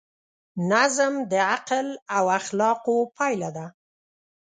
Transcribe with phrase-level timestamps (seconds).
[0.71, 3.65] نظم د عقل او اخلاقو پایله ده.